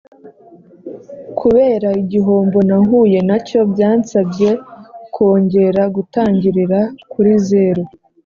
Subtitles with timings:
[1.39, 4.49] Kubera igihombo nahuye nacyo byansabye
[5.13, 6.79] kongera gutangirira
[7.11, 7.81] kuri zero